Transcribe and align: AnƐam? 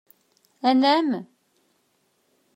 AnƐam? 0.69 1.09